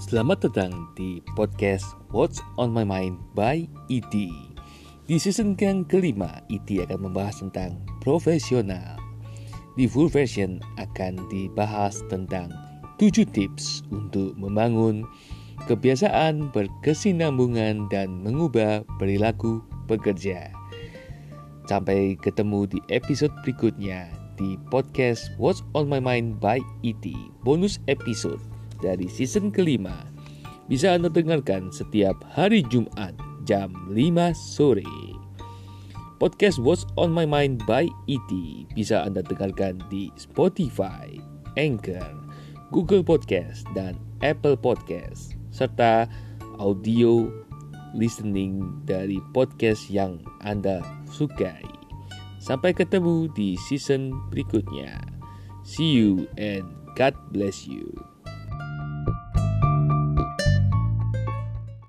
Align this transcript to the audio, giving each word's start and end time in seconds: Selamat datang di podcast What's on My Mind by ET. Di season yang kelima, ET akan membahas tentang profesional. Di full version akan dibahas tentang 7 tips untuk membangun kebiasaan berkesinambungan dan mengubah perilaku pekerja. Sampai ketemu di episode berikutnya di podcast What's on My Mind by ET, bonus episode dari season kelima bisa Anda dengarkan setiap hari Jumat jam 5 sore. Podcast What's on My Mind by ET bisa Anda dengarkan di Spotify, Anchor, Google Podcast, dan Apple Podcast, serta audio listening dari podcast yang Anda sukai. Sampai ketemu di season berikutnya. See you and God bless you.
Selamat 0.00 0.48
datang 0.48 0.88
di 0.96 1.20
podcast 1.36 1.84
What's 2.08 2.40
on 2.56 2.72
My 2.72 2.88
Mind 2.88 3.20
by 3.36 3.68
ET. 3.92 4.08
Di 5.04 5.16
season 5.20 5.52
yang 5.60 5.84
kelima, 5.84 6.40
ET 6.48 6.64
akan 6.64 7.04
membahas 7.04 7.44
tentang 7.44 7.84
profesional. 8.00 8.96
Di 9.76 9.84
full 9.84 10.08
version 10.08 10.56
akan 10.80 11.28
dibahas 11.28 12.00
tentang 12.08 12.48
7 12.96 13.28
tips 13.28 13.84
untuk 13.92 14.32
membangun 14.40 15.04
kebiasaan 15.68 16.48
berkesinambungan 16.48 17.92
dan 17.92 18.24
mengubah 18.24 18.80
perilaku 18.96 19.60
pekerja. 19.84 20.48
Sampai 21.68 22.16
ketemu 22.24 22.64
di 22.64 22.80
episode 22.88 23.36
berikutnya 23.44 24.08
di 24.40 24.56
podcast 24.72 25.28
What's 25.36 25.60
on 25.76 25.92
My 25.92 26.00
Mind 26.00 26.40
by 26.40 26.64
ET, 26.88 27.04
bonus 27.44 27.76
episode 27.84 28.40
dari 28.80 29.06
season 29.06 29.52
kelima 29.52 30.08
bisa 30.70 30.94
Anda 30.94 31.10
dengarkan 31.10 31.74
setiap 31.74 32.16
hari 32.30 32.62
Jumat 32.68 33.14
jam 33.42 33.74
5 33.90 34.32
sore. 34.36 34.86
Podcast 36.20 36.60
What's 36.60 36.84
on 37.00 37.16
My 37.16 37.24
Mind 37.24 37.64
by 37.64 37.88
ET 38.06 38.30
bisa 38.76 39.08
Anda 39.08 39.24
dengarkan 39.24 39.80
di 39.88 40.12
Spotify, 40.20 41.16
Anchor, 41.56 42.12
Google 42.68 43.00
Podcast, 43.00 43.64
dan 43.72 43.96
Apple 44.20 44.54
Podcast, 44.54 45.32
serta 45.50 46.04
audio 46.60 47.26
listening 47.96 48.84
dari 48.86 49.18
podcast 49.32 49.88
yang 49.90 50.20
Anda 50.44 50.84
sukai. 51.10 51.64
Sampai 52.38 52.72
ketemu 52.72 53.28
di 53.34 53.56
season 53.68 54.14
berikutnya. 54.28 55.00
See 55.64 55.98
you 55.98 56.28
and 56.38 56.64
God 56.96 57.16
bless 57.32 57.64
you. 57.68 57.90